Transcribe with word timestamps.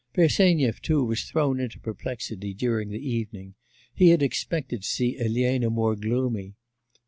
Bersenyev, 0.15 0.81
too, 0.81 1.03
was 1.05 1.25
thrown 1.25 1.59
into 1.59 1.79
perplexity 1.79 2.55
during 2.55 2.89
the 2.89 3.07
evening: 3.07 3.53
he 3.93 4.09
had 4.09 4.23
expected 4.23 4.81
to 4.81 4.87
see 4.87 5.19
Elena 5.19 5.69
more 5.69 5.95
gloomy. 5.95 6.55